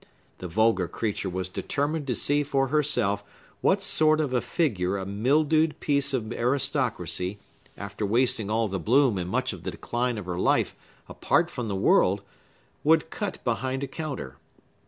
[0.39, 3.23] The vulgar creature was determined to see for herself
[3.61, 7.37] what sort of a figure a mildewed piece of aristocracy,
[7.77, 10.75] after wasting all the bloom and much of the decline of her life
[11.07, 12.23] apart from the world,
[12.83, 14.37] would cut behind a counter.